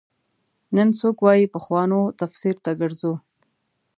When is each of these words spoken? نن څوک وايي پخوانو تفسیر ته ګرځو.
نن 0.75 0.89
څوک 0.99 1.15
وايي 1.25 1.45
پخوانو 1.55 1.99
تفسیر 2.19 2.55
ته 2.65 2.71
ګرځو. 2.81 3.13